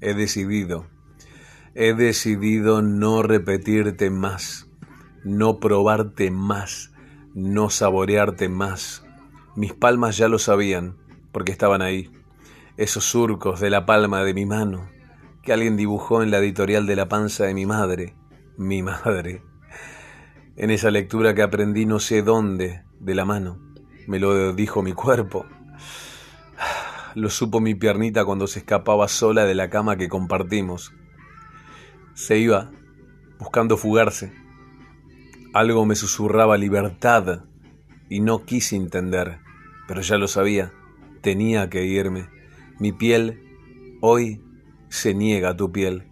He 0.00 0.14
decidido, 0.14 0.86
he 1.74 1.94
decidido 1.94 2.82
no 2.82 3.22
repetirte 3.22 4.10
más, 4.10 4.68
no 5.24 5.58
probarte 5.58 6.30
más, 6.30 6.92
no 7.34 7.70
saborearte 7.70 8.48
más. 8.48 9.04
Mis 9.56 9.72
palmas 9.72 10.16
ya 10.16 10.28
lo 10.28 10.38
sabían, 10.38 10.96
porque 11.32 11.52
estaban 11.52 11.82
ahí, 11.82 12.10
esos 12.76 13.04
surcos 13.04 13.60
de 13.60 13.70
la 13.70 13.86
palma 13.86 14.22
de 14.22 14.34
mi 14.34 14.46
mano 14.46 14.88
que 15.46 15.52
alguien 15.52 15.76
dibujó 15.76 16.24
en 16.24 16.32
la 16.32 16.38
editorial 16.38 16.86
de 16.86 16.96
la 16.96 17.08
panza 17.08 17.44
de 17.44 17.54
mi 17.54 17.66
madre, 17.66 18.14
mi 18.58 18.82
madre. 18.82 19.42
En 20.56 20.70
esa 20.70 20.90
lectura 20.90 21.34
que 21.34 21.42
aprendí 21.42 21.86
no 21.86 22.00
sé 22.00 22.22
dónde, 22.22 22.82
de 22.98 23.14
la 23.14 23.24
mano, 23.24 23.60
me 24.08 24.18
lo 24.18 24.52
dijo 24.54 24.82
mi 24.82 24.92
cuerpo. 24.92 25.46
Lo 27.16 27.30
supo 27.30 27.60
mi 27.60 27.74
piernita 27.74 28.26
cuando 28.26 28.46
se 28.46 28.58
escapaba 28.58 29.08
sola 29.08 29.46
de 29.46 29.54
la 29.54 29.70
cama 29.70 29.96
que 29.96 30.06
compartimos. 30.06 30.92
Se 32.12 32.36
iba, 32.36 32.70
buscando 33.38 33.78
fugarse. 33.78 34.34
Algo 35.54 35.86
me 35.86 35.94
susurraba 35.94 36.58
libertad 36.58 37.44
y 38.10 38.20
no 38.20 38.44
quise 38.44 38.76
entender, 38.76 39.38
pero 39.88 40.02
ya 40.02 40.18
lo 40.18 40.28
sabía, 40.28 40.74
tenía 41.22 41.70
que 41.70 41.86
irme. 41.86 42.28
Mi 42.78 42.92
piel 42.92 43.40
hoy 44.02 44.42
se 44.90 45.14
niega 45.14 45.48
a 45.48 45.56
tu 45.56 45.72
piel. 45.72 46.10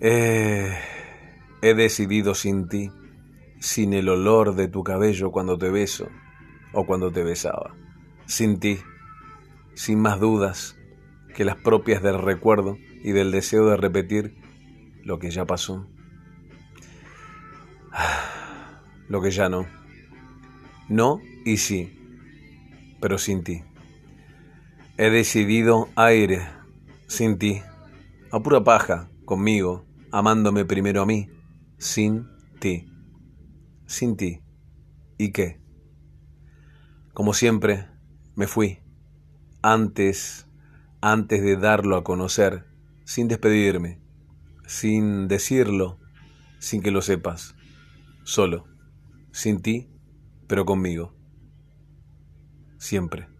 he 0.00 0.72
decidido 1.60 2.34
sin 2.34 2.68
ti, 2.68 2.90
sin 3.60 3.92
el 3.92 4.08
olor 4.08 4.54
de 4.54 4.66
tu 4.66 4.82
cabello 4.82 5.30
cuando 5.30 5.58
te 5.58 5.68
beso 5.68 6.08
o 6.72 6.86
cuando 6.86 7.12
te 7.12 7.22
besaba. 7.22 7.74
Sin 8.24 8.58
ti 8.58 8.78
sin 9.74 10.00
más 10.00 10.20
dudas 10.20 10.76
que 11.34 11.44
las 11.44 11.56
propias 11.56 12.02
del 12.02 12.20
recuerdo 12.20 12.78
y 13.02 13.12
del 13.12 13.30
deseo 13.30 13.68
de 13.68 13.76
repetir 13.76 14.36
lo 15.02 15.18
que 15.18 15.30
ya 15.30 15.44
pasó. 15.44 15.86
Lo 19.08 19.20
que 19.20 19.30
ya 19.30 19.48
no. 19.48 19.66
No 20.88 21.20
y 21.44 21.58
sí, 21.58 21.92
pero 23.00 23.18
sin 23.18 23.44
ti. 23.44 23.62
He 24.96 25.10
decidido 25.10 25.88
aire, 25.96 26.40
sin 27.08 27.38
ti, 27.38 27.60
a 28.30 28.40
pura 28.40 28.64
paja, 28.64 29.10
conmigo, 29.24 29.84
amándome 30.10 30.64
primero 30.64 31.02
a 31.02 31.06
mí, 31.06 31.28
sin 31.78 32.26
ti. 32.60 32.86
Sin 33.86 34.16
ti. 34.16 34.40
¿Y 35.18 35.32
qué? 35.32 35.60
Como 37.12 37.34
siempre, 37.34 37.86
me 38.34 38.46
fui 38.46 38.83
antes, 39.64 40.46
antes 41.00 41.42
de 41.42 41.56
darlo 41.56 41.96
a 41.96 42.04
conocer, 42.04 42.66
sin 43.04 43.28
despedirme, 43.28 43.98
sin 44.66 45.26
decirlo, 45.26 45.98
sin 46.58 46.82
que 46.82 46.90
lo 46.90 47.00
sepas, 47.00 47.54
solo, 48.24 48.66
sin 49.32 49.62
ti, 49.62 49.88
pero 50.48 50.66
conmigo, 50.66 51.14
siempre. 52.76 53.33